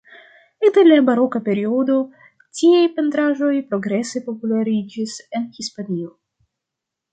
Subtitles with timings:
[0.69, 1.97] Ekde la baroka periodo,
[2.61, 6.13] tiaj pentraĵoj progrese populariĝis en Hispanio.